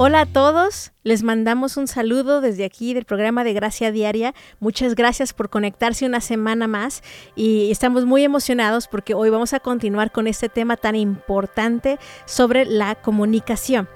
[0.00, 4.32] Hola a todos, les mandamos un saludo desde aquí del programa de Gracia Diaria.
[4.60, 7.02] Muchas gracias por conectarse una semana más
[7.34, 12.64] y estamos muy emocionados porque hoy vamos a continuar con este tema tan importante sobre
[12.64, 13.88] la comunicación.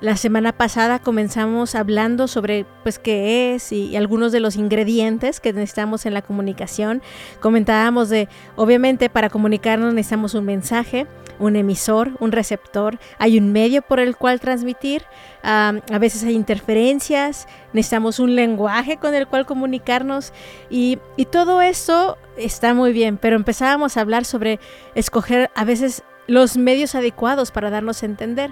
[0.00, 5.52] La semana pasada comenzamos hablando sobre pues qué es y, algunos de los ingredientes que
[5.52, 7.02] necesitamos en la comunicación.
[7.38, 8.26] Comentábamos de,
[8.56, 11.06] obviamente para comunicarnos necesitamos un mensaje,
[11.38, 15.02] un emisor, un receptor, hay un medio por el cual transmitir,
[15.42, 20.32] a veces hay interferencias, necesitamos un lenguaje con el cual comunicarnos
[20.70, 24.60] y, y todo eso está muy bien, pero empezábamos a hablar sobre
[24.94, 28.50] escoger a veces los medios adecuados para darnos a entender.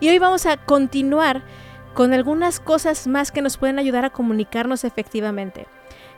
[0.00, 1.42] Y hoy vamos a continuar
[1.94, 5.66] con algunas cosas más que nos pueden ayudar a comunicarnos efectivamente.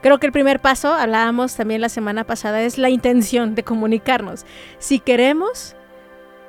[0.02, 4.46] Creo que el primer paso, hablábamos también la semana pasada, es la intención de comunicarnos.
[4.78, 5.74] Si queremos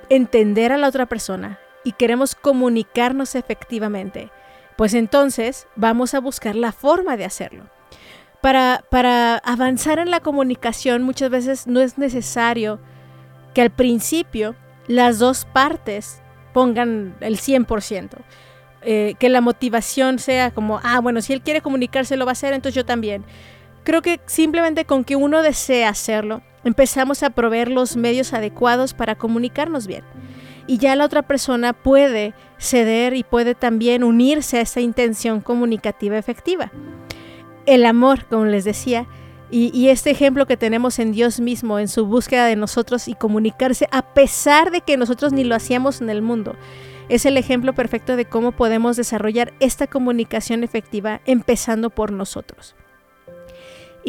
[0.09, 4.31] entender a la otra persona y queremos comunicarnos efectivamente,
[4.75, 7.66] pues entonces vamos a buscar la forma de hacerlo.
[8.42, 12.80] Para, para avanzar en la comunicación muchas veces no es necesario
[13.53, 14.55] que al principio
[14.88, 16.22] las dos partes
[16.58, 18.17] pongan el 100%.
[18.81, 22.33] Eh, que la motivación sea como, ah, bueno, si él quiere comunicarse lo va a
[22.33, 23.23] hacer, entonces yo también.
[23.83, 29.14] Creo que simplemente con que uno desea hacerlo, empezamos a proveer los medios adecuados para
[29.14, 30.03] comunicarnos bien.
[30.66, 36.17] Y ya la otra persona puede ceder y puede también unirse a esa intención comunicativa
[36.17, 36.71] efectiva.
[37.67, 39.05] El amor, como les decía,
[39.50, 43.88] y, este ejemplo que tenemos en Dios mismo, en su búsqueda de nosotros y comunicarse
[43.92, 46.55] a pesar de que nosotros ni lo hacíamos en el mundo,
[47.08, 52.76] es el ejemplo perfecto de cómo podemos desarrollar esta comunicación efectiva empezando por nosotros.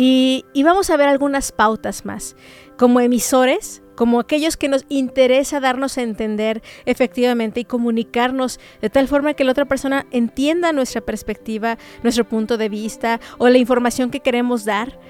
[0.00, 2.36] Y, vamos a ver algunas pautas más.
[2.76, 9.08] Como emisores, como aquellos que nos interesa darnos a entender efectivamente y comunicarnos de tal
[9.08, 14.12] forma que la otra persona entienda nuestra perspectiva, nuestro punto de vista o la información
[14.12, 15.00] que queremos dar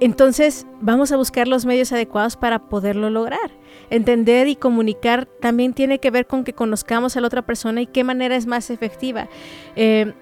[0.00, 3.50] entonces vamos a buscar los medios adecuados para poderlo lograr.
[3.88, 7.86] Entender y comunicar también tiene que ver con que conozcamos a la otra persona y
[7.86, 9.28] qué manera es más efectiva.
[9.74, 10.12] Eh,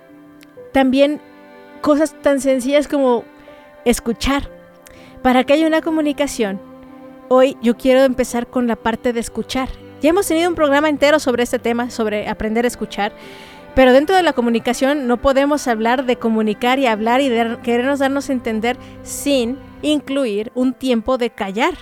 [0.72, 1.20] también
[1.80, 3.24] cosas tan sencillas como
[3.84, 4.50] escuchar.
[5.22, 6.60] Para que haya una comunicación,
[7.28, 9.68] hoy yo quiero empezar con la parte de escuchar.
[10.02, 13.12] Ya hemos tenido un programa entero sobre este tema, sobre aprender a escuchar.
[13.74, 17.98] Pero dentro de la comunicación no podemos hablar de comunicar y hablar y de querernos
[17.98, 21.74] darnos a entender sin incluir un tiempo de callar,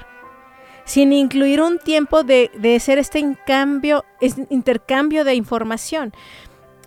[0.85, 4.05] sin incluir un tiempo de, hacer este intercambio
[5.25, 6.13] de información.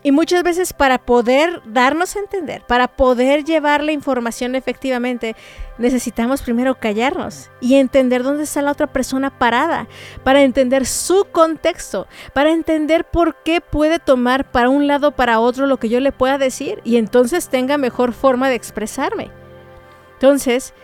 [0.06, 5.36] Y muchas veces para poder darnos a entender, para poder llevar la información efectivamente,
[5.80, 9.88] necesitamos primero callarnos y entender dónde está la otra persona parada,
[10.24, 15.40] para entender su contexto, para entender por qué puede tomar para un lado o para
[15.40, 19.32] otro lo que yo le pueda decir y entonces tenga mejor forma de expresarme.
[20.14, 20.76] Entonces,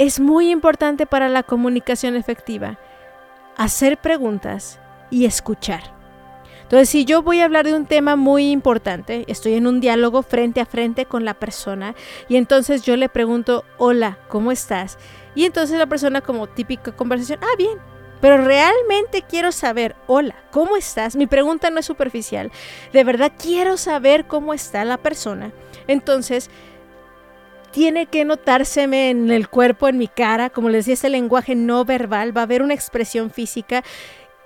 [0.00, 2.80] es muy importante para la comunicación efectiva
[3.56, 4.80] hacer preguntas
[5.10, 5.93] y escuchar.
[6.74, 10.24] Entonces, si yo voy a hablar de un tema muy importante, estoy en un diálogo
[10.24, 11.94] frente a frente con la persona
[12.28, 14.98] y entonces yo le pregunto, hola, ¿cómo estás?
[15.36, 17.78] Y entonces la persona como típica conversación, ah, bien,
[18.20, 21.14] pero realmente quiero saber, hola, ¿cómo estás?
[21.14, 22.50] Mi pregunta no es superficial,
[22.92, 25.52] de verdad quiero saber cómo está la persona.
[25.86, 26.50] Entonces,
[27.70, 31.84] tiene que notárseme en el cuerpo, en mi cara, como les decía, ese lenguaje no
[31.84, 33.84] verbal, va a haber una expresión física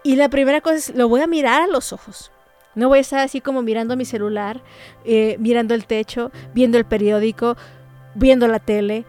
[0.03, 2.31] y la primera cosa es, lo voy a mirar a los ojos.
[2.75, 4.63] No voy a estar así como mirando mi celular,
[5.05, 7.57] eh, mirando el techo, viendo el periódico,
[8.15, 9.05] viendo la tele.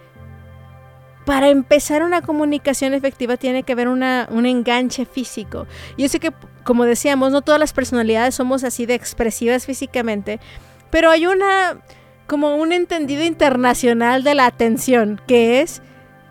[1.26, 5.68] Para empezar una comunicación efectiva tiene que haber una, un enganche físico.
[5.98, 6.32] Yo sé que,
[6.64, 10.40] como decíamos, no todas las personalidades somos así de expresivas físicamente,
[10.90, 11.82] pero hay una,
[12.26, 15.84] como un entendido internacional de la atención, que es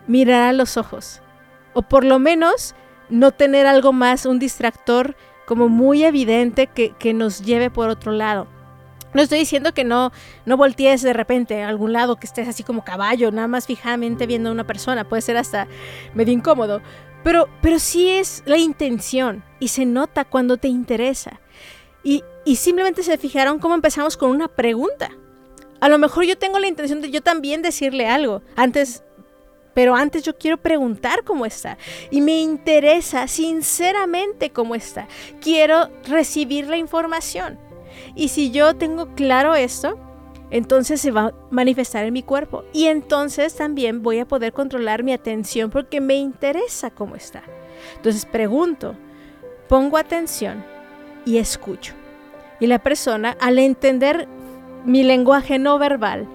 [0.07, 1.21] mirar a los ojos.
[1.73, 2.75] O por lo menos
[3.09, 5.15] no tener algo más, un distractor
[5.45, 8.47] como muy evidente que, nos lleve por otro lado.
[9.15, 10.11] No estoy diciendo que no,
[10.45, 14.27] no voltees de repente a algún lado, que estés así como caballo, nada más fijamente
[14.27, 15.67] viendo a una persona, puede ser hasta
[16.13, 16.81] medio incómodo,
[17.23, 21.41] pero, pero sí es la intención y se nota cuando te interesa.
[22.03, 25.09] Y, y simplemente se fijaron cómo empezamos con una pregunta.
[25.81, 28.43] A lo mejor yo tengo la intención de yo también decirle algo.
[28.55, 29.03] Antes
[29.79, 31.77] pero antes yo quiero preguntar cómo está.
[32.11, 35.07] Y me interesa sinceramente cómo está.
[35.39, 37.57] Quiero recibir la información.
[38.13, 39.97] Y si yo tengo claro esto,
[40.51, 42.65] entonces se va a manifestar en mi cuerpo.
[42.73, 47.41] Y entonces también voy a poder controlar mi atención porque me interesa cómo está.
[47.95, 48.97] Entonces pregunto,
[49.69, 50.61] pongo atención
[51.23, 51.93] y escucho.
[52.59, 54.27] Y la persona, al entender
[54.83, 56.27] mi lenguaje no verbal,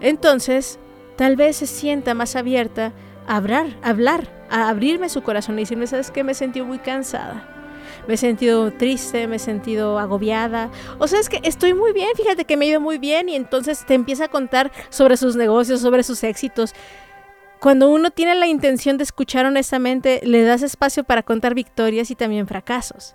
[0.00, 0.80] entonces
[1.16, 2.92] tal vez se sienta más abierta
[3.26, 6.24] a hablar, a hablar, a abrirme su corazón y decirme, ¿sabes qué?
[6.24, 7.48] Me sentí muy cansada.
[8.06, 10.70] Me he sentido triste, me he sentido agobiada.
[10.98, 13.36] O sea, es que estoy muy bien, fíjate que me ha ido muy bien y
[13.36, 16.74] entonces te empieza a contar sobre sus negocios, sobre sus éxitos.
[17.60, 22.16] Cuando uno tiene la intención de escuchar honestamente, le das espacio para contar victorias y
[22.16, 23.14] también fracasos.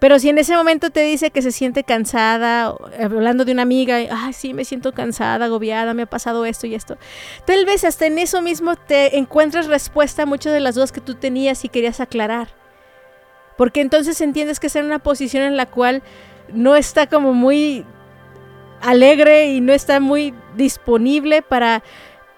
[0.00, 3.98] Pero si en ese momento te dice que se siente cansada, hablando de una amiga,
[4.10, 6.96] ay, sí, me siento cansada, agobiada, me ha pasado esto y esto,
[7.44, 11.02] tal vez hasta en eso mismo te encuentres respuesta a muchas de las dudas que
[11.02, 12.48] tú tenías y querías aclarar.
[13.58, 16.02] Porque entonces entiendes que está en una posición en la cual
[16.50, 17.84] no está como muy
[18.80, 21.82] alegre y no está muy disponible para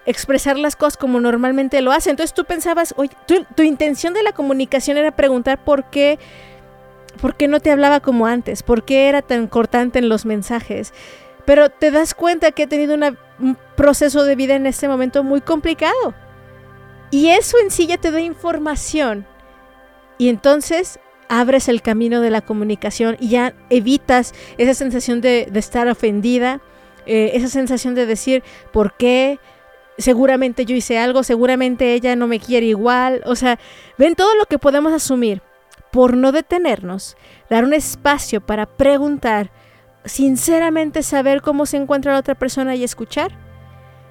[0.05, 2.11] expresar las cosas como normalmente lo hace.
[2.11, 3.12] Entonces tú pensabas, oye,
[3.55, 6.19] tu intención de la comunicación era preguntar por qué
[7.20, 8.62] ¿Por qué no te hablaba como antes?
[8.62, 10.93] ¿Por qué era tan cortante en los mensajes?
[11.44, 15.41] Pero te das cuenta que he tenido un proceso de vida en este momento muy
[15.41, 16.14] complicado.
[17.11, 19.26] Y eso en sí ya te da información.
[20.19, 20.99] Y entonces
[21.29, 26.61] abres el camino de la comunicación y ya evitas esa sensación de, estar ofendida,
[27.06, 28.43] eh, esa sensación de decir,
[28.73, 29.41] ¿por qué?
[29.99, 33.23] Seguramente yo hice algo, seguramente ella no me quiere igual.
[33.26, 33.59] O sea,
[33.99, 35.43] ven todo lo que podemos asumir
[35.93, 37.17] por no detenernos,
[37.50, 39.50] dar un espacio para preguntar,
[40.05, 43.31] sinceramente saber cómo se encuentra la otra persona y escuchar.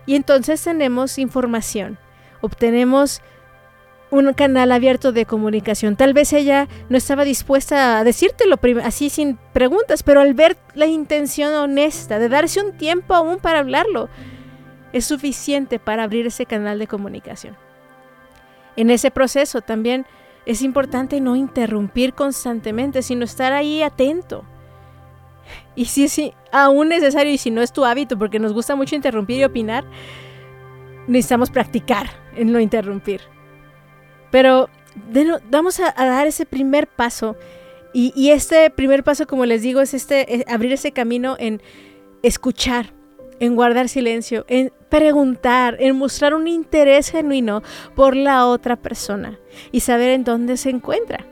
[0.05, 1.97] Y entonces tenemos información,
[2.39, 3.21] obtenemos
[4.11, 5.95] un canal abierto de comunicación.
[5.95, 10.85] Tal vez ella no estaba dispuesta a decírtelo así sin preguntas, pero al ver la
[10.85, 14.09] intención honesta de darse un tiempo aún para hablarlo,
[14.93, 17.55] es suficiente para abrir ese canal de comunicación.
[18.75, 20.05] En ese proceso también
[20.45, 24.43] es importante no interrumpir constantemente, sino estar ahí atento.
[25.75, 26.19] Y si es
[26.51, 29.85] aún necesario y si no es tu hábito, porque nos gusta mucho interrumpir y opinar,
[31.07, 33.21] necesitamos practicar en no interrumpir.
[34.31, 34.69] Pero
[35.49, 37.35] vamos a, dar ese primer paso.
[37.93, 41.61] Y, y, este primer paso, como les digo, es este abrir ese camino en
[42.23, 42.93] escuchar,
[43.39, 47.63] en guardar silencio, en preguntar, en mostrar un interés genuino
[47.95, 49.39] por la otra persona
[49.71, 51.25] y saber en dónde se encuentra.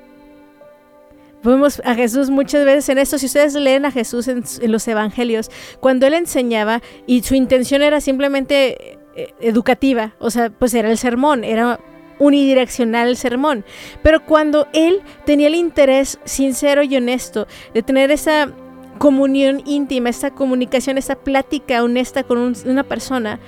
[1.44, 3.18] Vemos a Jesús muchas veces en esto.
[3.18, 5.52] Si ustedes leen a Jesús en, los evangelios,
[5.82, 10.98] cuando él enseñaba y su intención era simplemente eh, educativa, o sea, pues era el
[10.98, 11.82] sermón, era
[12.18, 13.66] unidireccional el sermón.
[14.02, 18.54] Pero cuando él tenía el interés sincero y honesto de tener esa
[19.00, 23.40] comunión íntima, esta comunicación, esta plática honesta con una persona,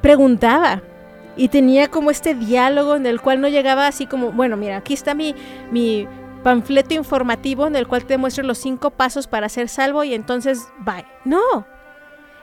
[0.00, 0.82] preguntaba
[1.36, 4.94] y tenía como este diálogo en el cual no llegaba así como, bueno, mira, aquí
[4.94, 5.34] está mi,
[5.70, 6.08] mi
[6.42, 10.68] panfleto informativo en el cual te muestro los cinco pasos para ser salvo y entonces,
[10.78, 11.04] bye.
[11.24, 11.66] No,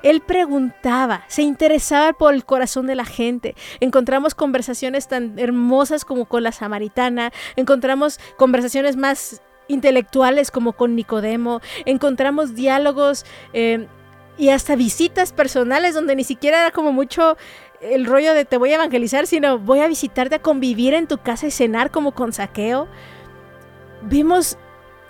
[0.03, 3.55] él preguntaba, se interesaba por el corazón de la gente.
[3.79, 11.61] Encontramos conversaciones tan hermosas como con la samaritana, encontramos conversaciones más intelectuales como con Nicodemo,
[11.85, 13.87] encontramos diálogos eh,
[14.37, 17.37] y hasta visitas personales donde ni siquiera era como mucho
[17.81, 21.17] el rollo de te voy a evangelizar, sino voy a visitarte a convivir en tu
[21.17, 22.87] casa y cenar como con saqueo.
[24.01, 24.57] Vimos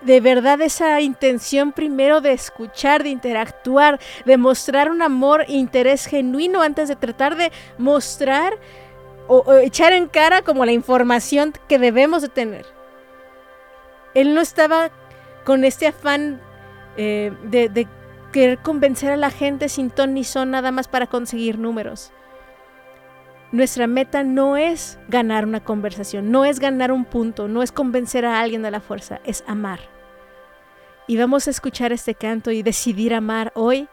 [0.01, 6.05] de verdad esa intención primero de escuchar, de interactuar, de mostrar un amor e interés
[6.05, 8.53] genuino antes de tratar de mostrar
[9.27, 12.74] o, echar en cara como la información que debemos de tener
[14.15, 14.89] él no estaba
[15.43, 16.41] con este afán
[16.97, 17.87] eh, de,
[18.31, 22.11] querer convencer a la gente sin ton ni son nada más para conseguir números.
[23.51, 28.25] Nuestra meta no es ganar una conversación, no es ganar un punto, no es convencer
[28.25, 29.79] a alguien de la fuerza, es amar.
[31.07, 33.87] Y vamos a escuchar este canto y decidir amar hoy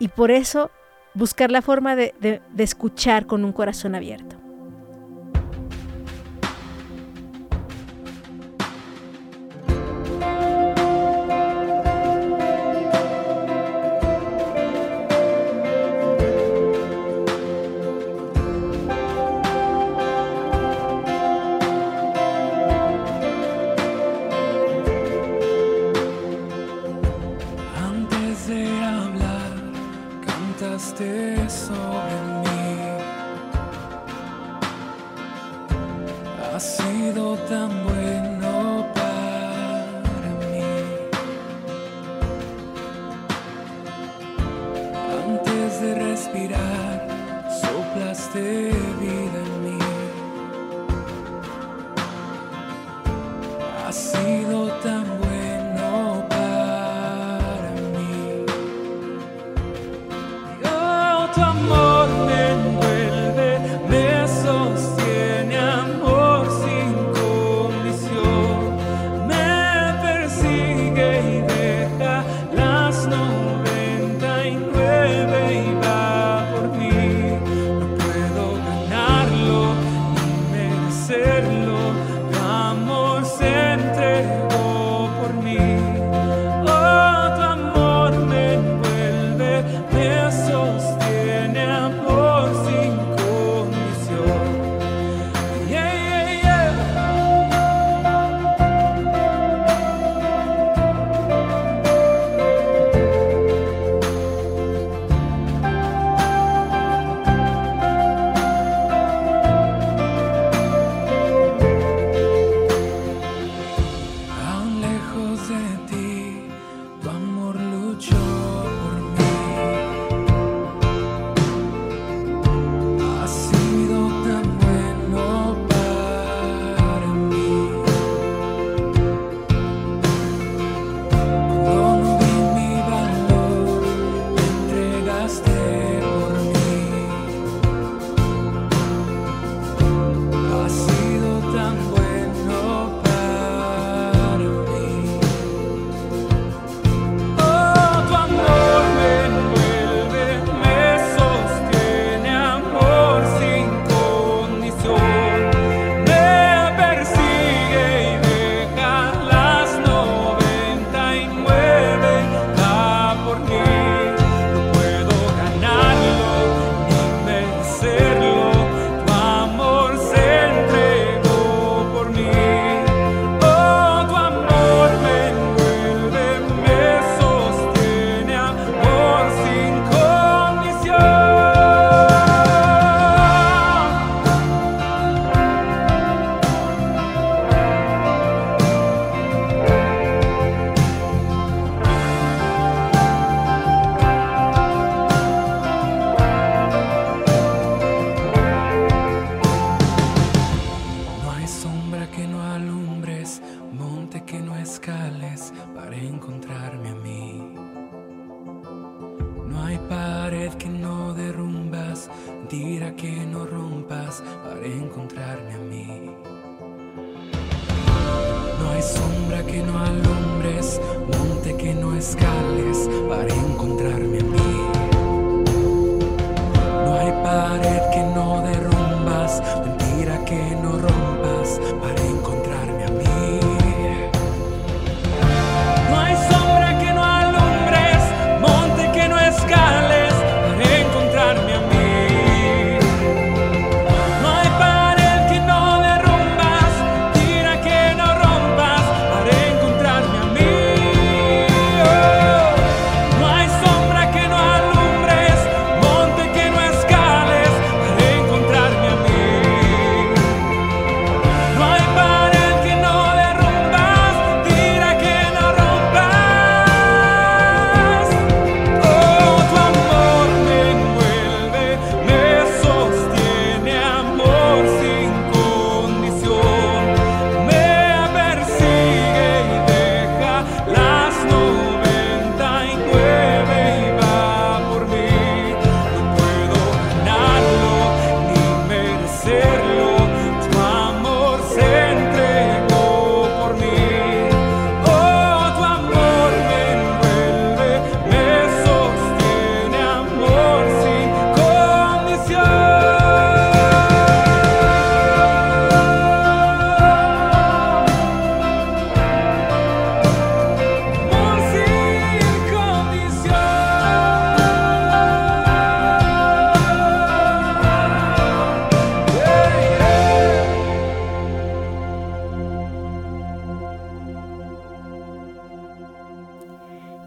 [0.00, 0.70] y por eso
[1.14, 4.39] buscar la forma de escuchar con un corazón abierto.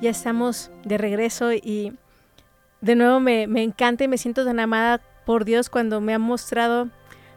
[0.10, 1.94] Estamos de regreso y
[2.82, 6.90] de nuevo me, encanta y me siento tan amada por Dios cuando me ha mostrado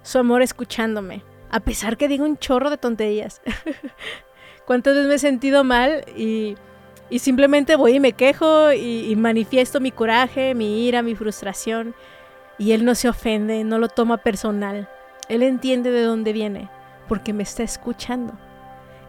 [0.02, 1.22] su amor escuchándome.
[1.50, 3.40] a pesar que digo un chorro de tonterías.
[4.66, 6.56] ¿Cuántas veces me he sentido mal y,
[7.18, 11.94] simplemente voy y me quejo y, y manifiesto mi coraje, mi ira, mi frustración?
[12.58, 14.88] Y él no se ofende, no lo toma personal.
[15.28, 16.68] Él entiende de dónde viene,
[17.08, 18.32] porque me está escuchando,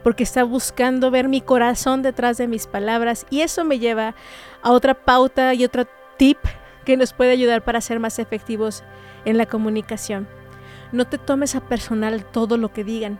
[0.03, 3.25] porque está buscando ver mi corazón detrás de mis palabras.
[3.29, 4.15] Y eso me lleva
[4.61, 5.85] a otra pauta y otro
[6.17, 6.37] tip
[6.85, 8.83] que nos puede ayudar para ser más efectivos
[9.25, 10.27] en la comunicación.
[10.91, 13.19] No te tomes a personal todo lo que digan.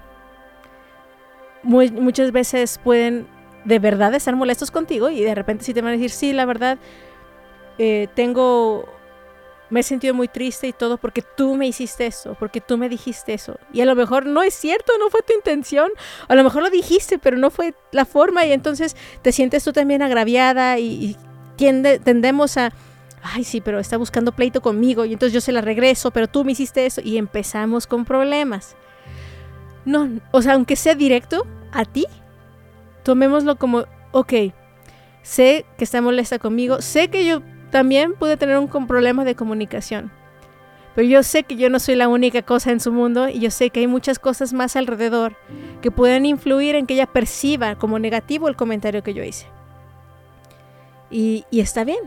[1.64, 3.28] muchas veces pueden
[3.66, 6.46] de verdad estar molestos contigo y de repente sí te van a decir, sí, la
[6.46, 6.78] verdad,
[7.78, 8.88] eh, tengo
[9.70, 12.90] me he sentido muy triste y todo porque tú me hiciste eso, porque tú me
[12.90, 13.60] dijiste eso.
[13.74, 15.92] Y a lo mejor no es cierto, no fue tu intención.
[16.28, 19.74] A lo mejor lo dijiste, pero no fue la forma y entonces te sientes tú
[19.74, 21.18] también agraviada y,
[21.58, 22.72] tendemos a,
[23.24, 26.44] ay sí, pero está buscando pleito conmigo y entonces yo se la regreso, pero tú
[26.46, 28.76] me hiciste eso y empezamos con problemas.
[29.86, 32.06] No, o sea, aunque sea directo a ti,
[33.04, 34.34] tomémoslo como, ok,
[35.24, 40.12] sé que está molesta conmigo, sé que yo también pude tener un problema de comunicación.
[40.98, 43.52] Pero yo sé que yo no soy la única cosa en su mundo y yo
[43.52, 45.36] sé que hay muchas cosas más alrededor
[45.80, 49.46] que pueden influir en que ella perciba como negativo el comentario que yo hice.
[51.12, 52.00] Y, está bien.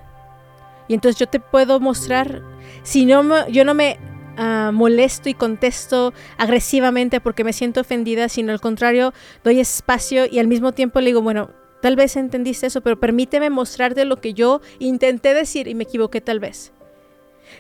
[0.89, 2.43] Y entonces yo te puedo mostrar,
[2.83, 3.97] si no yo no me
[4.37, 9.15] ah, molesto y contesto agresivamente porque me siento ofendida, sino al contrario,
[9.45, 13.51] doy espacio y al mismo tiempo le digo, bueno, Tal vez entendiste eso, pero permíteme
[13.51, 16.73] mostrarte lo que yo intenté decir y me equivoqué tal vez.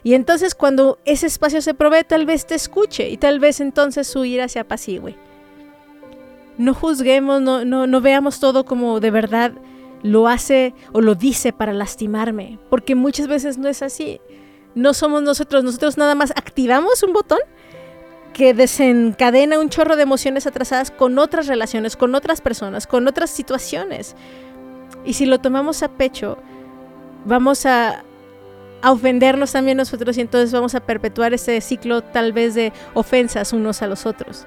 [0.02, 4.06] Y entonces cuando ese espacio se provee, tal vez te escuche y tal vez entonces
[4.06, 5.16] su ira se apacigüe.
[6.58, 9.52] No juzguemos, no, no, no veamos todo como de verdad
[10.02, 14.20] lo hace o lo dice para lastimarme, porque muchas veces no es así.
[14.74, 17.40] No somos nosotros, nosotros nada más activamos un botón
[18.40, 23.28] que desencadena un chorro de emociones atrasadas con otras relaciones, con otras personas, con otras
[23.28, 24.16] situaciones.
[25.04, 26.38] Y si lo tomamos a pecho,
[27.26, 28.02] vamos a,
[28.82, 33.82] ofendernos también nosotros y entonces vamos a perpetuar ese ciclo tal vez de ofensas unos
[33.82, 34.46] a los otros.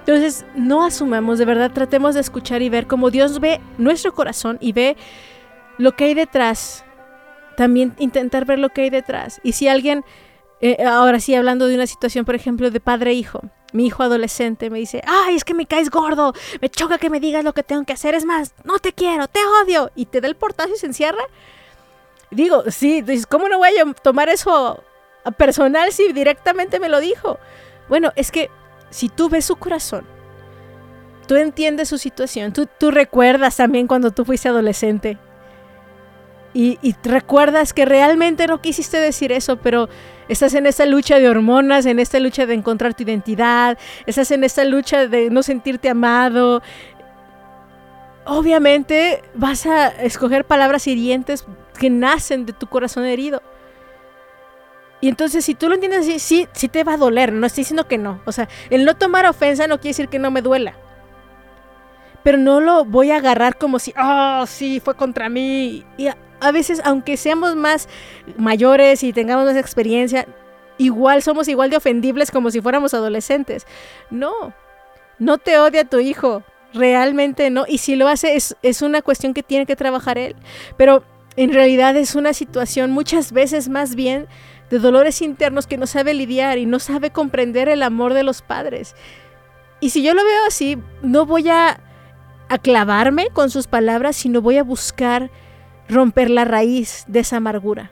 [0.00, 4.58] Entonces, no asumamos, de verdad, tratemos de escuchar y ver cómo Dios ve nuestro corazón
[4.60, 4.96] y ve
[5.78, 6.84] lo que hay detrás.
[7.56, 9.40] También intentar ver lo que hay detrás.
[9.44, 10.04] Y si alguien
[10.62, 13.40] eh, ahora sí, hablando de una situación, por ejemplo, de padre-hijo.
[13.42, 17.10] E Mi hijo adolescente me dice, ay, es que me caes gordo, me choca que
[17.10, 19.90] me digas lo que tengo que hacer, es más, no te quiero, te odio.
[19.96, 21.24] Y te da el portazo y se encierra.
[22.30, 24.82] Digo, sí, dices, ¿cómo no voy a tomar eso
[25.36, 27.38] personal si directamente me lo dijo?
[27.88, 28.48] Bueno, es que
[28.90, 30.06] si tú ves su corazón,
[31.26, 35.18] tú entiendes su situación, tú, tú recuerdas también cuando tú fuiste adolescente.
[36.54, 39.88] Y, y recuerdas que realmente no quisiste decir eso, pero
[40.28, 44.44] Estás en esta lucha de hormonas, en esta lucha de encontrar tu identidad, estás en
[44.44, 46.62] esta lucha de no sentirte amado.
[48.24, 51.44] Obviamente vas a escoger palabras hirientes
[51.78, 53.42] que nacen de tu corazón herido.
[55.00, 57.32] Y entonces, si tú lo entiendes así, sí, te va a doler.
[57.32, 58.20] No estoy diciendo que no.
[58.24, 60.76] O sea, el no tomar ofensa no quiere decir que no me duela.
[62.22, 65.84] Pero no lo voy a agarrar como si, oh, sí, fue contra mí.
[65.96, 67.88] Y a veces, aunque seamos más
[68.36, 70.26] mayores y tengamos más experiencia,
[70.78, 73.66] igual somos igual de ofendibles como si fuéramos adolescentes.
[74.10, 74.32] No,
[75.18, 76.42] no te odia tu hijo,
[76.74, 77.64] realmente no.
[77.68, 80.36] Y si lo hace es, es una cuestión que tiene que trabajar él.
[80.76, 81.04] Pero
[81.36, 84.26] en realidad es una situación muchas veces más bien
[84.70, 88.42] de dolores internos que no sabe lidiar y no sabe comprender el amor de los
[88.42, 88.94] padres.
[89.80, 91.80] Y si yo lo veo así, no voy a,
[92.52, 95.30] a clavarme con sus palabras, sino voy a buscar
[95.88, 97.90] romper la raíz de esa amargura.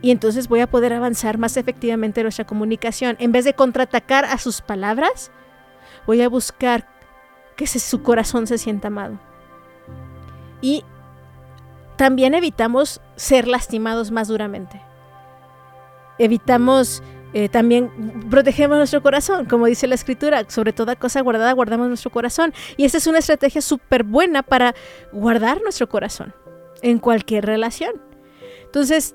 [0.00, 3.14] Y entonces voy a poder avanzar más efectivamente en nuestra comunicación.
[3.18, 5.30] En vez de contraatacar a sus palabras,
[6.06, 6.88] voy a buscar
[7.56, 9.18] que su corazón se sienta amado.
[10.62, 10.82] Y
[11.96, 14.80] también evitamos ser lastimados más duramente.
[16.18, 17.02] Evitamos
[17.34, 17.90] eh, también
[18.30, 22.54] protegemos nuestro corazón, como dice la escritura, sobre toda cosa guardada guardamos nuestro corazón.
[22.76, 24.74] Y esa es una estrategia súper buena para
[25.12, 26.34] guardar nuestro corazón
[26.82, 27.92] en cualquier relación.
[28.64, 29.14] Entonces,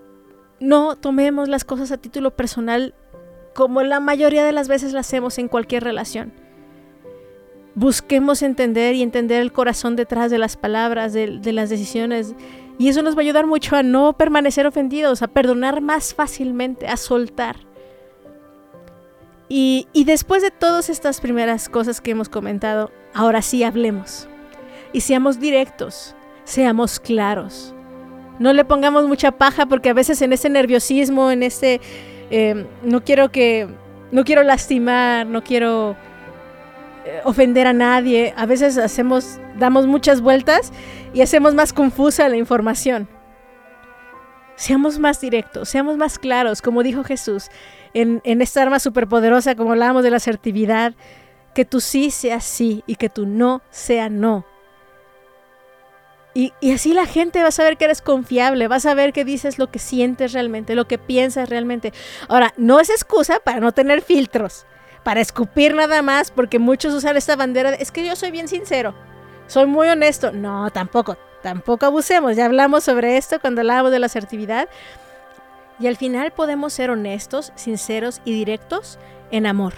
[0.59, 2.93] no tomemos las cosas a título personal
[3.53, 6.33] como la mayoría de las veces las hacemos en cualquier relación.
[7.73, 12.35] Busquemos entender y entender el corazón detrás de las palabras, de, las decisiones.
[12.77, 16.87] Y eso nos va a ayudar mucho a no permanecer ofendidos, a perdonar más fácilmente,
[16.87, 17.70] a soltar.
[19.53, 24.29] Y, después de todas estas primeras cosas que hemos comentado, ahora sí hablemos.
[24.93, 27.73] Y seamos directos seamos claros.
[28.39, 31.81] No le pongamos mucha paja porque a veces en ese nerviosismo, en ese,
[32.29, 33.67] em, no quiero que
[34.11, 35.97] no quiero lastimar, no quiero
[37.05, 38.33] eh, ofender a nadie.
[38.37, 40.71] A veces hacemos, damos muchas vueltas
[41.13, 43.09] y hacemos más confusa la información.
[44.55, 47.49] Seamos más directos, seamos más claros, como dijo Jesús,
[47.93, 50.93] en, esta arma superpoderosa, como hablábamos de la asertividad,
[51.53, 54.45] que tu sí sea sí y que tu no sea no.
[56.33, 59.59] Y, así la gente va a saber que eres confiable, va a saber que dices
[59.59, 61.91] lo que sientes realmente, lo que piensas realmente.
[62.29, 64.65] Ahora, no es excusa para no tener filtros,
[65.03, 68.95] para escupir nada más, porque muchos usan esta bandera es que yo soy bien sincero,
[69.47, 70.31] soy muy honesto.
[70.31, 72.37] No, tampoco, tampoco abusemos.
[72.37, 74.69] Ya hablamos sobre esto cuando hablábamos de la asertividad.
[75.81, 78.99] Y al final podemos ser honestos, sinceros y directos
[79.31, 79.73] en amor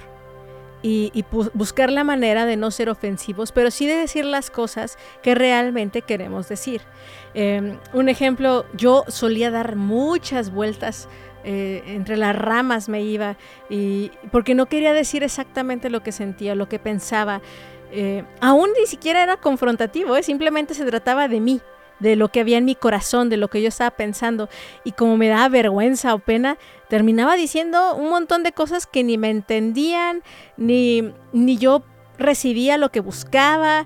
[0.83, 5.33] y, buscar la manera de no ser ofensivos, pero sí de decir las cosas que
[5.33, 6.81] realmente queremos decir.
[7.33, 11.07] Em, un ejemplo, yo solía dar muchas vueltas
[11.45, 13.35] eh, entre las ramas me iba
[13.69, 17.41] y porque no quería decir exactamente lo que sentía, lo que pensaba.
[17.91, 20.23] Eh, aún ni siquiera era confrontativo, ¿eh?
[20.23, 21.61] simplemente se trataba de mí,
[21.99, 24.49] de lo que había en mi corazón, de lo que yo estaba pensando.
[24.83, 26.57] Y como me daba vergüenza o pena,
[26.89, 30.21] terminaba diciendo un montón de cosas que ni me entendían,
[30.57, 31.83] ni, ni yo
[32.17, 33.85] recibía lo que buscaba.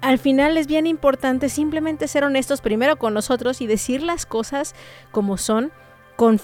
[0.00, 4.74] Al final es bien importante simplemente ser honestos primero con nosotros y decir las cosas
[5.10, 5.72] como son,
[6.16, 6.40] con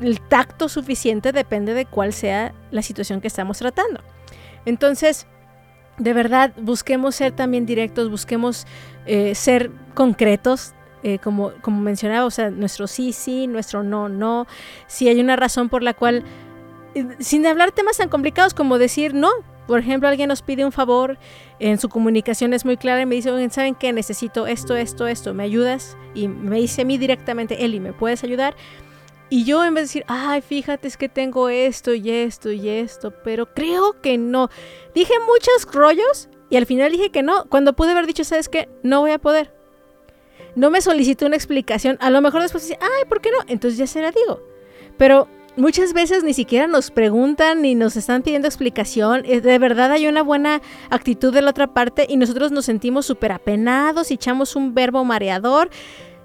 [0.00, 4.00] el tacto suficiente, depende de cuál sea la situación que estamos tratando.
[4.64, 5.26] Entonces,
[5.98, 8.66] de verdad, busquemos ser también directos, busquemos
[9.06, 14.46] eh, ser concretos, eh, como, como mencionaba, o sea, nuestro sí, sí, nuestro no, no.
[14.86, 16.24] Si hay una razón por la cual,
[16.94, 19.30] eh, sin hablar temas tan complicados como decir no,
[19.66, 21.18] por ejemplo, alguien nos pide un favor,
[21.58, 23.92] en su comunicación es muy clara y me dice, ¿saben qué?
[23.92, 25.96] Necesito esto, esto, esto, ¿me ayudas?
[26.14, 28.54] Y me dice a mí directamente, Eli, ¿me puedes ayudar?
[29.28, 32.68] Y yo en vez de decir, ay, fíjate, es que tengo esto y esto y
[32.68, 34.50] esto, pero creo que no.
[34.94, 38.68] Dije muchos rollos y al final dije que no, cuando pude haber dicho, ¿sabes qué?
[38.82, 39.52] No voy a poder.
[40.54, 41.98] No me solicitó una explicación.
[42.00, 43.38] A lo mejor después dice, ay, ¿por qué no?
[43.46, 44.40] Entonces ya se la digo.
[44.96, 49.22] Pero muchas veces ni siquiera nos preguntan ni nos están pidiendo explicación.
[49.26, 53.06] Eh, de verdad hay una buena actitud de la otra parte y nosotros nos sentimos
[53.06, 55.70] súper apenados y echamos un verbo mareador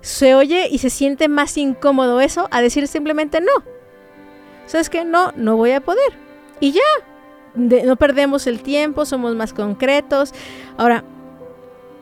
[0.02, 3.52] se oye y se siente más incómodo eso a decir simplemente no.
[4.66, 5.06] ¿Sabes qué?
[5.06, 6.14] No, no voy a poder.
[6.60, 6.82] Y ya,
[7.56, 10.34] no perdemos el tiempo, somos más concretos.
[10.78, 11.04] Ahora,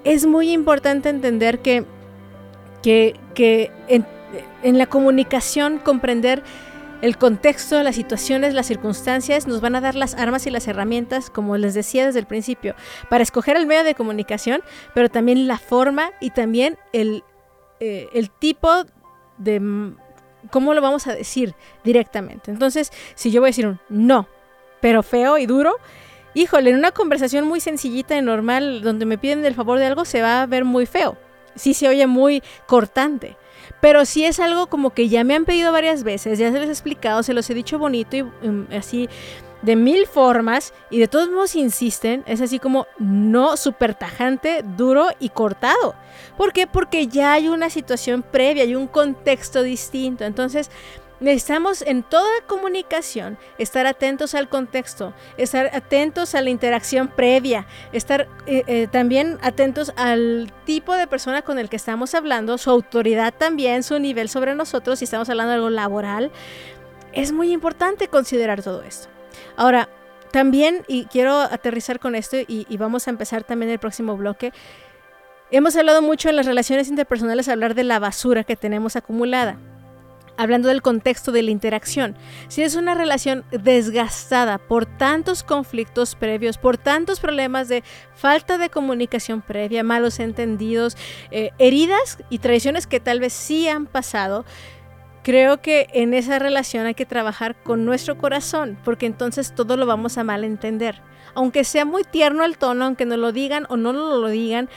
[0.04, 1.86] es muy importante entender que,
[2.82, 6.44] que, en, la comunicación comprender
[7.02, 11.30] el contexto, las situaciones, las circunstancias nos van a dar las armas y las herramientas,
[11.30, 12.76] como les decía desde el principio,
[13.10, 14.62] para escoger el medio de comunicación,
[14.94, 17.24] pero también la forma y también el,
[17.80, 18.86] eh, el tipo
[19.38, 19.94] de...
[20.52, 22.50] ¿Cómo lo vamos a decir directamente?
[22.50, 24.28] Entonces, si yo voy a decir un no,
[24.80, 25.76] pero feo y duro,
[26.34, 30.06] híjole, en una conversación muy sencillita y normal donde me piden el favor de algo
[30.06, 31.18] se va a ver muy feo.
[31.56, 33.38] Sí se oye muy cortante.
[33.82, 36.70] Pero si es algo como que ya me han pedido varias veces, ya se les
[36.70, 39.10] he explicado, se los he dicho bonito y um, así
[39.62, 45.08] de mil formas y de todos modos insisten, es así como no súper tajante, duro
[45.20, 45.96] y cortado.
[46.38, 46.68] ¿Por qué?
[46.68, 50.24] Porque ya hay una situación previa, hay un contexto distinto.
[50.24, 50.70] Entonces,
[51.20, 58.28] necesitamos en toda comunicación estar atentos al contexto, estar atentos a la interacción previa, estar
[58.46, 63.34] eh, eh, también atentos al tipo de persona con el que estamos hablando, su autoridad
[63.38, 66.32] también, su nivel sobre nosotros, si estamos hablando de algo laboral.
[67.12, 69.10] Es muy importante considerar todo esto.
[69.58, 69.90] Ahora,
[70.32, 74.54] también, y quiero aterrizar con esto y, vamos a empezar también el próximo bloque,
[75.50, 79.58] hemos hablado mucho en las relaciones interpersonales, hablar de la basura que tenemos acumulada
[80.40, 82.16] hablando del contexto de la interacción.
[82.48, 87.84] Si es una relación desgastada por tantos conflictos previos, por tantos problemas de
[88.16, 90.96] falta de comunicación previa, malos entendidos,
[91.32, 94.46] eh, heridas y traiciones que tal vez sí han pasado,
[95.24, 99.86] creo que en esa relación hay que trabajar con nuestro corazón, porque entonces todo lo
[99.86, 101.02] vamos a malentender.
[101.36, 104.70] Aunque sea muy tierno el tono, aunque nos lo digan o no nos lo digan,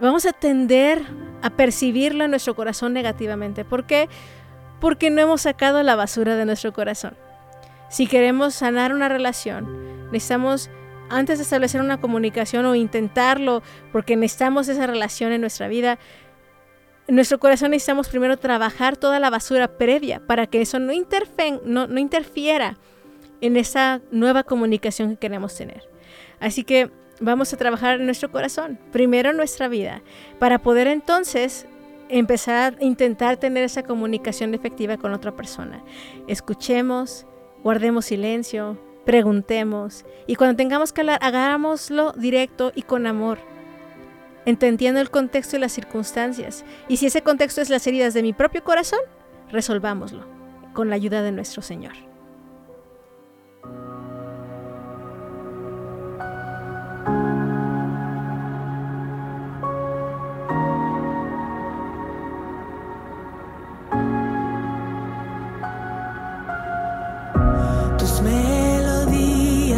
[0.00, 1.02] vamos a tender
[1.40, 3.64] a percibirlo en nuestro corazón negativamente.
[3.64, 4.08] ¿Por qué?
[5.10, 7.16] No hemos sacado la basura de nuestro corazón.
[7.90, 10.70] Si queremos sanar una relación, necesitamos
[11.10, 13.62] antes de establecer una comunicación o intentarlo,
[13.92, 15.98] porque necesitamos esa relación en nuestra vida,
[17.06, 20.92] en nuestro corazón necesitamos primero trabajar toda la basura previa para que eso no,
[21.64, 22.76] no, no interfiera
[23.40, 25.88] en esa nueva comunicación que queremos tener.
[26.40, 30.02] Así que vamos a trabajar en nuestro corazón, primero en nuestra vida,
[30.38, 31.66] para poder entonces
[32.08, 35.82] empezar a intentar tener esa comunicación efectiva con otra persona.
[36.26, 37.26] Escuchemos,
[37.62, 43.38] guardemos silencio, preguntemos y cuando tengamos que hablar, hagámoslo directo y con amor,
[44.44, 46.64] entendiendo el contexto y las circunstancias.
[46.88, 49.00] Y si ese contexto es las heridas de mi propio corazón,
[49.50, 50.24] resolvámoslo
[50.74, 52.07] con la ayuda de nuestro Señor.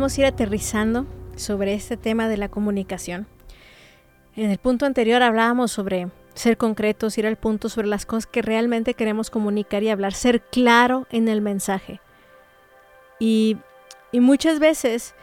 [0.00, 1.04] vamos a ir aterrizando
[1.36, 3.26] sobre este tema de la comunicación.
[4.34, 8.40] En el punto anterior hablábamos sobre ser concretos, ir al punto sobre las cosas que
[8.40, 12.00] realmente queremos comunicar y hablar, ser claro en el mensaje.
[13.18, 13.58] Y,
[14.10, 15.14] y muchas veces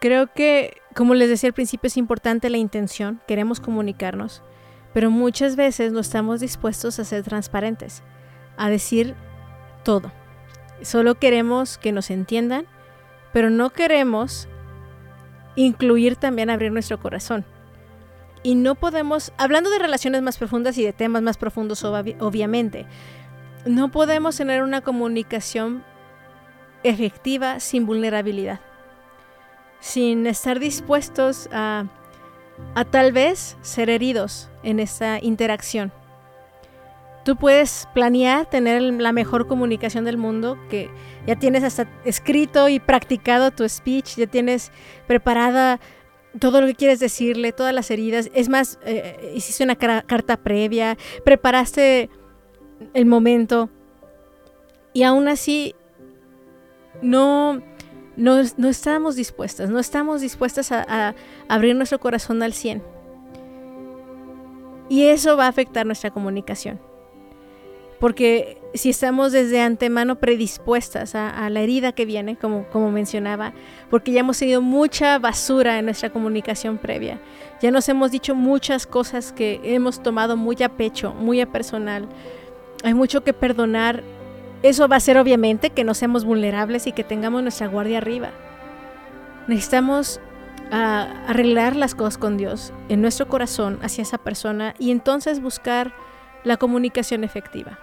[0.00, 4.42] creo que, como les decía al principio, es importante la intención, queremos comunicarnos,
[4.92, 8.02] pero muchas veces no estamos dispuestos a ser transparentes,
[8.56, 9.14] a decir
[9.84, 10.10] todo.
[10.82, 12.66] Solo queremos que nos entiendan,
[13.32, 14.48] pero no queremos
[15.56, 17.44] incluir también abrir nuestro corazón.
[18.42, 22.86] Y no podemos, hablando de relaciones más profundas y de temas más profundos, obviamente,
[23.66, 25.84] no podemos tener una comunicación
[26.82, 28.60] efectiva sin vulnerabilidad,
[29.80, 31.84] sin estar dispuestos a,
[32.74, 35.92] a tal vez ser heridos en esta interacción.
[37.24, 40.90] Tú puedes planear tener la mejor comunicación del mundo, que
[41.26, 44.72] ya tienes hasta escrito y practicado tu speech, ya tienes
[45.06, 45.80] preparada
[46.38, 48.30] todo lo que quieres decirle, todas las heridas.
[48.34, 52.08] Es más, eh, hiciste una carta previa, preparaste
[52.94, 53.68] el momento
[54.92, 55.74] y aún así
[57.02, 57.62] no,
[58.16, 61.14] no, no estamos dispuestas, no estamos dispuestas a, a
[61.48, 62.82] abrir nuestro corazón al 100.
[64.88, 66.89] Y eso va a afectar nuestra comunicación.
[68.00, 73.52] Porque si estamos desde antemano predispuestas a, la herida que viene, como, como mencionaba,
[73.90, 77.20] porque ya hemos tenido mucha basura en nuestra comunicación previa,
[77.60, 82.08] ya nos hemos dicho muchas cosas que hemos tomado muy a pecho, muy a personal,
[82.82, 84.02] hay mucho que perdonar.
[84.62, 88.30] Eso va a ser obviamente que no seamos vulnerables y que tengamos nuestra guardia arriba.
[89.46, 90.20] Necesitamos
[90.70, 95.92] ah, arreglar las cosas con Dios en nuestro corazón hacia esa persona y entonces buscar
[96.44, 97.78] la comunicación efectiva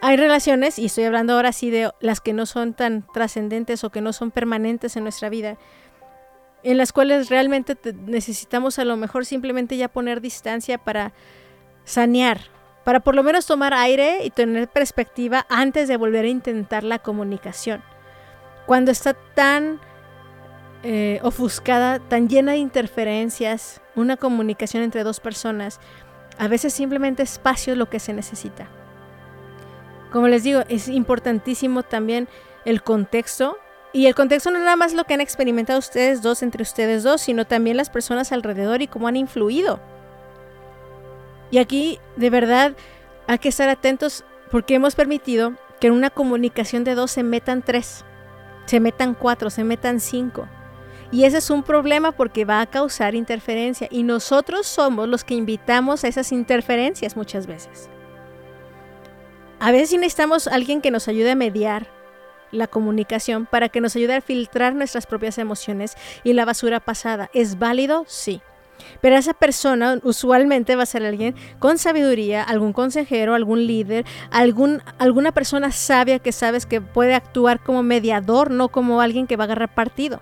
[0.00, 3.90] hay relaciones, y estoy hablando ahora sí de las que no son tan trascendentes o
[3.90, 5.58] que no son permanentes en nuestra vida,
[6.62, 11.12] en las cuales realmente necesitamos a lo mejor simplemente ya poner distancia para
[11.84, 12.40] sanear,
[12.84, 17.00] para por lo menos tomar aire y tener perspectiva antes de volver a intentar la
[17.00, 17.82] comunicación.
[18.66, 19.80] Cuando está tan
[20.84, 25.80] eh, ofuscada, tan llena de interferencias, una comunicación entre dos personas,
[26.38, 28.68] a veces simplemente espacio es lo que se necesita.
[30.10, 32.28] Como les digo, es importantísimo también
[32.64, 33.58] el contexto.
[33.92, 37.02] Y el contexto no es nada más lo que han experimentado ustedes dos entre ustedes
[37.02, 39.80] dos, sino también las personas alrededor y cómo han influido.
[41.50, 42.74] Y aquí, de verdad,
[43.26, 47.62] hay que estar atentos porque hemos permitido que en una comunicación de dos se metan
[47.62, 48.04] tres,
[48.66, 50.46] se metan cuatro, se metan cinco.
[51.10, 55.34] Y ese es un problema porque va a causar interferencia y nosotros somos los que
[55.34, 57.88] invitamos a esas interferencias muchas veces.
[59.60, 61.88] A veces necesitamos alguien que nos ayude a mediar
[62.52, 67.28] la comunicación para que nos ayude a filtrar nuestras propias emociones y la basura pasada.
[67.34, 68.04] ¿Es válido?
[68.06, 68.40] Sí.
[69.00, 74.82] Pero esa persona usualmente va a ser alguien con sabiduría, algún consejero, algún líder, algún,
[74.98, 79.44] alguna persona sabia que sabes que puede actuar como mediador, no como alguien que va
[79.44, 80.20] a agarrar partido.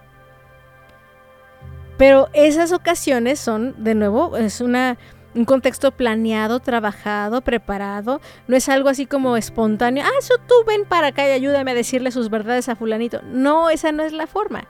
[1.99, 4.99] Pero esas ocasiones son, de nuevo, es una
[5.37, 8.21] un contexto planeado, trabajado, preparado.
[8.49, 10.03] No es algo así como espontáneo.
[10.05, 13.21] Ah, eso tú ven para acá y ayúdame a decirle sus verdades a fulanito.
[13.23, 14.67] No, esa no es la forma.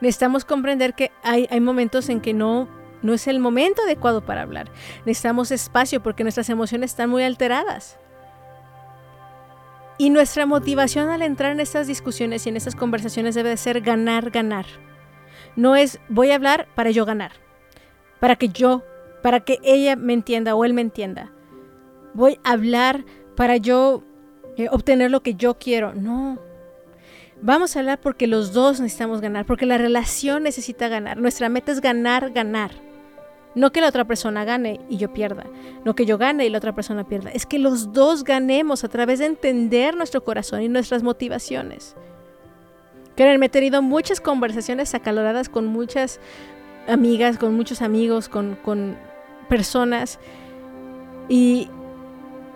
[0.00, 2.68] Necesitamos comprender que hay, hay momentos en que no,
[3.00, 4.70] no es el momento adecuado para hablar.
[5.06, 7.98] Necesitamos espacio porque nuestras emociones están muy alteradas.
[9.96, 13.80] Y nuestra motivación al entrar en estas discusiones y en estas conversaciones debe de ser
[13.80, 14.66] ganar, ganar.
[15.56, 17.32] No es voy a hablar para yo ganar,
[18.18, 18.82] para que yo
[19.22, 21.32] para que ella me entienda o él me entienda.
[22.14, 23.04] Voy a hablar
[23.36, 24.02] para yo
[24.56, 25.94] eh, obtener lo que yo quiero.
[25.94, 26.38] No.
[27.40, 31.18] Vamos a hablar porque los dos necesitamos ganar, porque la relación necesita ganar.
[31.18, 32.70] Nuestra meta es ganar, ganar.
[33.54, 35.44] No que la otra persona gane y yo pierda.
[35.84, 37.30] No que yo gane y la otra persona pierda.
[37.30, 41.96] Es que los dos ganemos a través de entender nuestro corazón y nuestras motivaciones.
[43.16, 46.18] Créanme, he tenido muchas conversaciones acaloradas con muchas
[46.88, 48.96] amigas, con muchos amigos, con, con
[49.52, 50.18] personas.
[51.28, 51.68] Y,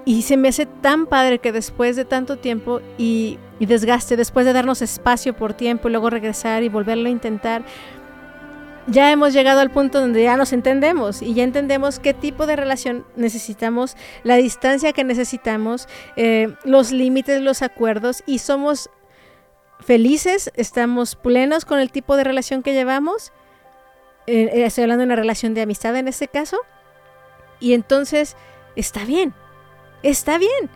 [0.07, 4.55] y se me hace tan padre que después de tanto tiempo y, desgaste, después de
[4.55, 7.67] darnos espacio por tiempo y luego regresar y volverlo a intentar,
[8.87, 12.57] ya hemos llegado al punto donde ya nos entendemos y ya entendemos qué tipo de
[12.57, 18.89] relación necesitamos, la distancia que necesitamos, eh, los límites, los acuerdos y somos
[19.81, 23.33] felices, estamos plenos con el tipo de relación que llevamos.
[24.27, 26.57] Eh, eh, estoy hablando de una relación de amistad en este caso
[27.61, 28.37] y entonces
[28.75, 29.35] está bien,
[30.03, 30.71] está bien.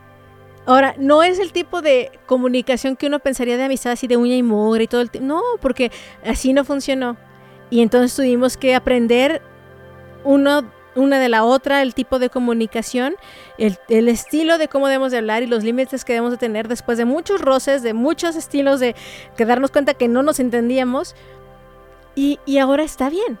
[0.65, 4.35] Ahora, no es el tipo de comunicación que uno pensaría de amistad así de uña
[4.35, 5.27] y mugre y todo el tiempo.
[5.27, 5.91] No, porque
[6.23, 7.17] así no funcionó.
[7.69, 9.41] Y entonces tuvimos que aprender
[10.23, 13.15] uno, una de la otra, el tipo de comunicación,
[13.57, 16.67] el, el, estilo de cómo debemos de hablar y los límites que debemos de tener
[16.67, 18.95] después de muchos roces, de muchos estilos, de
[19.35, 21.15] que darnos cuenta que no nos entendíamos.
[22.13, 23.39] Y, y ahora está bien.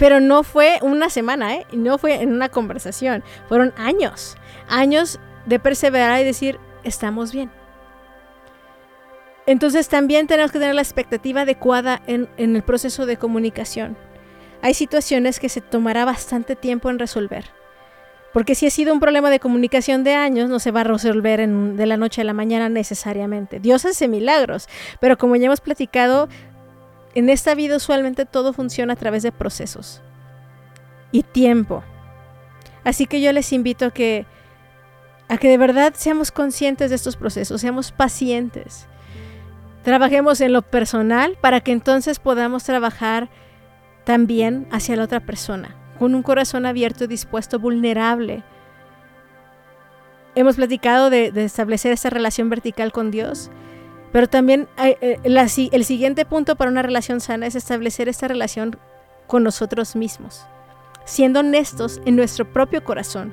[0.00, 1.66] Pero no fue una semana, ¿eh?
[1.72, 3.22] No fue en una conversación.
[3.50, 4.38] Fueron años.
[4.66, 7.50] Años de perseverar y decir, estamos bien.
[9.44, 13.94] Entonces también tenemos que tener la expectativa adecuada en, en, el proceso de comunicación.
[14.62, 17.44] Hay situaciones que se tomará bastante tiempo en resolver.
[18.32, 21.46] Porque si ha sido un problema de comunicación de años, no se va a resolver
[21.46, 23.58] de la noche a la mañana necesariamente.
[23.58, 24.68] Dios hace milagros,
[25.00, 26.28] pero como ya hemos platicado,
[27.14, 30.00] en esta vida usualmente todo funciona a través de procesos
[31.12, 31.82] y tiempo.
[32.84, 34.26] Así que yo les invito a que
[35.28, 38.88] a que de verdad seamos conscientes de estos procesos, seamos pacientes.
[39.84, 43.28] Trabajemos en lo personal para que entonces podamos trabajar
[44.02, 48.42] también hacia la otra persona, con un corazón abierto dispuesto, vulnerable.
[50.34, 53.52] Hemos platicado de, de establecer esta relación vertical con Dios,
[54.12, 58.76] pero también eh, el siguiente punto para una relación sana es establecer esta relación
[59.26, 60.44] con nosotros mismos,
[61.04, 63.32] siendo honestos en nuestro propio corazón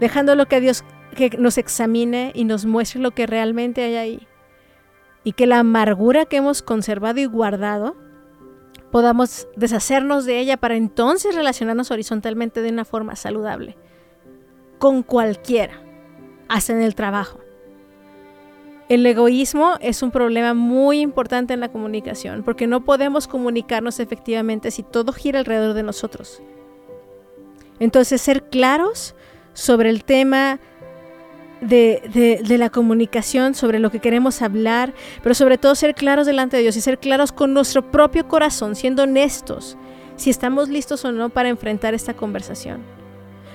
[0.00, 0.82] dejándolo que Dios
[1.14, 4.28] que nos examine y nos muestre lo que realmente hay ahí.
[5.22, 7.96] Y que la amargura que hemos conservado y guardado
[8.90, 13.76] podamos deshacernos de ella para entonces relacionarnos horizontalmente de una forma saludable.
[14.78, 15.82] Con cualquiera,
[16.48, 17.40] hasta en el trabajo.
[18.90, 24.72] El egoísmo es un problema muy importante en la comunicación porque no podemos comunicarnos efectivamente
[24.72, 26.42] si todo gira alrededor de nosotros.
[27.78, 29.14] Entonces, ser claros
[29.52, 30.58] sobre el tema
[31.60, 36.64] de, la comunicación, sobre lo que queremos hablar, pero sobre todo ser claros delante de
[36.64, 39.76] Dios y ser claros con nuestro propio corazón, siendo honestos,
[40.16, 42.82] si estamos listos o no para enfrentar esta conversación.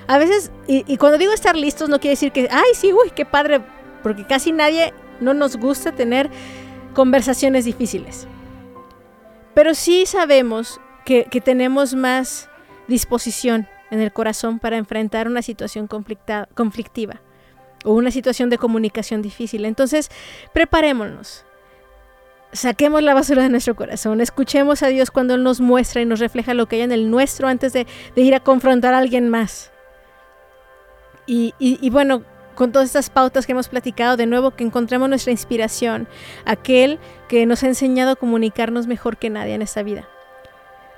[0.06, 3.10] A veces, y, y cuando digo estar listos, no quiere decir que, ay, sí, uy,
[3.14, 3.60] qué padre,
[4.02, 6.30] porque casi nadie no nos gusta tener
[6.94, 8.26] conversaciones difíciles.
[9.54, 12.48] Pero sí sabemos que, que tenemos más
[12.88, 17.20] disposición en el corazón para enfrentar una situación conflictiva
[17.84, 19.64] o una situación de comunicación difícil.
[19.64, 20.10] Entonces,
[20.52, 21.44] preparémonos.
[22.52, 26.20] Saquemos la basura de nuestro corazón, escuchemos a Dios cuando Él nos muestra y nos
[26.20, 29.28] refleja lo que hay en el nuestro antes de, de ir a confrontar a alguien
[29.28, 29.72] más.
[31.26, 32.22] Y, y, y bueno,
[32.56, 36.08] con todas estas pautas que hemos platicado, de nuevo que encontremos nuestra inspiración,
[36.44, 36.98] aquel
[37.28, 40.08] que nos ha enseñado a comunicarnos mejor que nadie en esta vida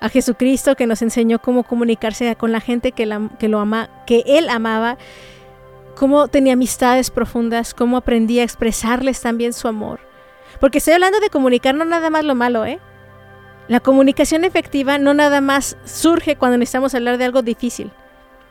[0.01, 4.49] a Jesucristo que nos enseñó cómo comunicarse con la gente que, lo ama, que Él
[4.49, 4.97] amaba,
[5.97, 10.01] cómo tenía amistades profundas, cómo aprendía a expresarles también su amor.
[10.61, 12.79] Porque estoy hablando de comunicar no nada más lo malo, ¿eh?
[13.69, 17.91] La comunicación efectiva no nada más surge cuando necesitamos hablar de algo difícil.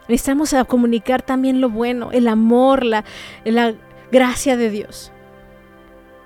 [0.07, 3.03] Necesitamos comunicar también lo bueno, el amor, la,
[3.43, 3.73] la
[4.11, 5.11] gracia de Dios.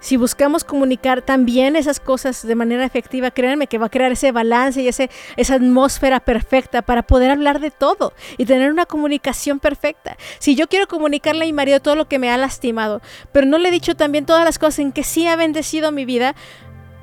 [0.01, 4.31] Si buscamos comunicar también esas cosas de manera efectiva, créanme que va a crear ese
[4.31, 9.59] balance y ese, esa atmósfera perfecta para poder hablar de todo y tener una comunicación
[9.59, 10.17] perfecta.
[10.39, 12.99] Si yo quiero comunicarle a mi marido todo lo que me ha lastimado,
[13.31, 16.05] pero no le he dicho también todas las cosas en que sí ha bendecido mi
[16.05, 16.33] vida,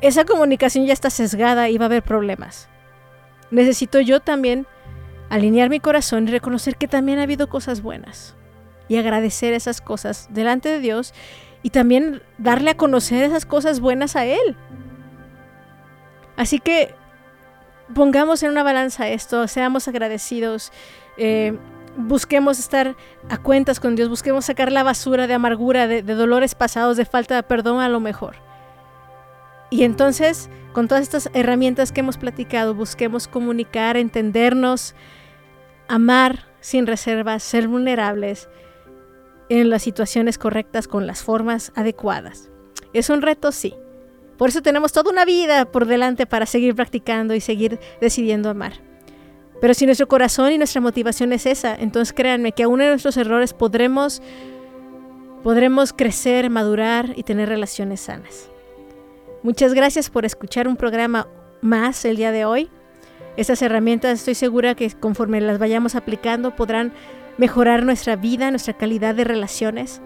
[0.01, 2.69] esa comunicación ya está sesgada y va a haber problemas.
[3.53, 4.67] Necesito yo también
[5.31, 8.35] alinear mi corazón y reconocer que también ha habido cosas buenas
[8.89, 11.13] y agradecer esas cosas delante de Dios
[11.63, 14.57] y también darle a conocer esas cosas buenas a Él.
[16.37, 16.95] Así que
[17.95, 20.73] pongamos en una balanza esto, seamos agradecidos,
[21.17, 21.59] eh,
[21.97, 22.97] busquemos estar
[23.29, 27.05] a cuentas con Dios, busquemos sacar la basura de amargura, de, de dolores pasados, de
[27.05, 28.37] falta de perdón a lo mejor.
[29.71, 30.49] Y entonces,
[30.79, 34.95] con todas estas herramientas que hemos platicado, busquemos comunicar, entendernos,
[35.89, 38.49] amar sin reservas, ser vulnerables
[39.49, 42.53] en las situaciones correctas con las formas adecuadas.
[42.93, 43.75] Es un reto, sí.
[44.37, 48.75] Por eso tenemos toda una vida por delante para seguir practicando y seguir decidiendo amar.
[49.61, 53.17] Pero si nuestro corazón y nuestra motivación es esa, entonces créanme que aún en nuestros
[53.17, 54.23] errores podremos,
[55.43, 58.49] podremos crecer, madurar y tener relaciones sanas.
[59.43, 61.29] Muchas gracias por escuchar un programa
[61.61, 62.71] más el día de hoy.
[63.37, 66.93] Estas herramientas estoy segura que conforme las vayamos aplicando podrán
[67.37, 70.01] mejorar nuestra vida, nuestra calidad de relaciones.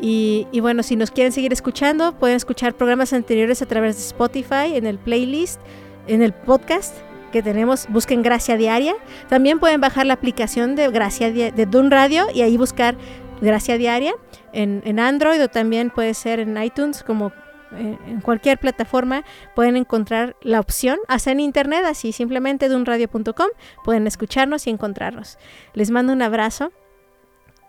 [0.00, 4.76] Y, bueno, si nos quieren seguir escuchando, pueden escuchar programas anteriores a través de Spotify,
[4.76, 5.60] en el playlist,
[6.06, 6.94] en el podcast
[7.32, 8.94] que tenemos, busquen Gracia Diaria.
[9.28, 12.96] También pueden bajar la aplicación de Gracia de Dun Radio y ahí buscar
[13.40, 14.14] Gracia Diaria
[14.52, 17.32] en, Android o también puede ser en iTunes como
[17.72, 23.48] en cualquier plataforma pueden encontrar la opción, hasta en internet, así simplemente de unradio.com
[23.84, 25.38] pueden escucharnos y encontrarnos.
[25.74, 26.72] Les mando un abrazo.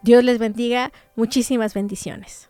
[0.02, 0.92] Dios les bendiga.
[1.16, 2.50] Muchísimas bendiciones.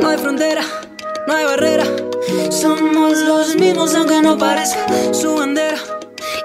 [0.00, 0.62] No hay frontera,
[1.26, 1.84] no hay barrera.
[2.50, 4.86] Somos los mismos aunque no parezca.
[5.12, 5.76] Su bandera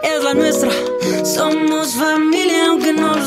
[0.03, 0.71] es la nuestra.
[1.23, 3.20] Somos familia aunque no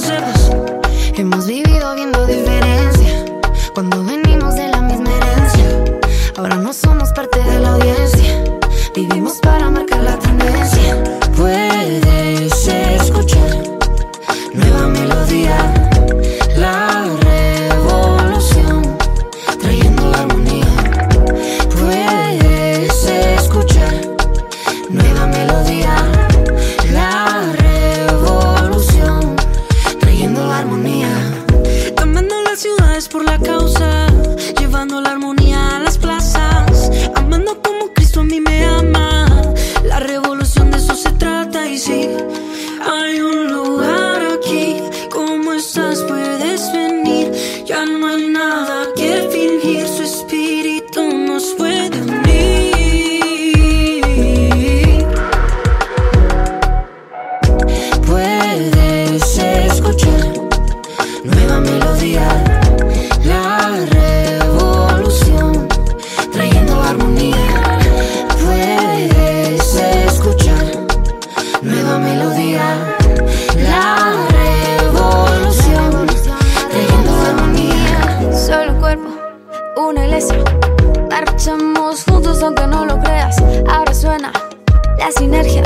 [85.05, 85.63] la sinergia.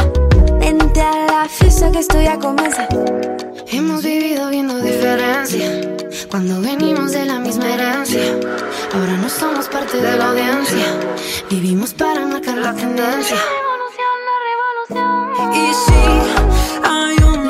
[0.59, 2.89] Vente a la fiesta que esto ya comienza.
[3.69, 5.69] Hemos vivido viendo diferencia
[6.29, 8.37] cuando venimos de la misma herencia.
[8.93, 10.87] Ahora no somos parte de la audiencia.
[11.49, 13.37] Vivimos para marcar la tendencia.
[15.55, 16.03] Y sí,
[16.83, 17.48] hay un